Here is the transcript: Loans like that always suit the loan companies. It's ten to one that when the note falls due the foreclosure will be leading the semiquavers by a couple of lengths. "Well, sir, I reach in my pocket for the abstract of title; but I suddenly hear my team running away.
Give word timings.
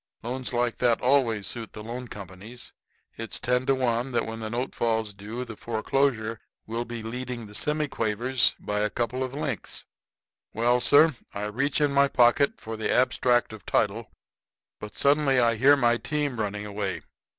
Loans 0.23 0.51
like 0.51 0.77
that 0.77 0.99
always 0.99 1.45
suit 1.45 1.73
the 1.73 1.83
loan 1.83 2.07
companies. 2.07 2.73
It's 3.17 3.39
ten 3.39 3.67
to 3.67 3.75
one 3.75 4.13
that 4.13 4.25
when 4.25 4.39
the 4.39 4.49
note 4.49 4.73
falls 4.73 5.13
due 5.13 5.45
the 5.45 5.55
foreclosure 5.55 6.39
will 6.65 6.85
be 6.85 7.03
leading 7.03 7.45
the 7.45 7.53
semiquavers 7.53 8.55
by 8.59 8.79
a 8.79 8.89
couple 8.89 9.23
of 9.23 9.35
lengths. 9.35 9.85
"Well, 10.55 10.79
sir, 10.81 11.15
I 11.35 11.43
reach 11.43 11.79
in 11.79 11.93
my 11.93 12.07
pocket 12.07 12.59
for 12.59 12.75
the 12.75 12.91
abstract 12.91 13.53
of 13.53 13.63
title; 13.63 14.09
but 14.79 14.93
I 14.95 14.97
suddenly 14.99 15.57
hear 15.59 15.75
my 15.77 15.97
team 15.97 16.39
running 16.39 16.65
away. 16.65 17.03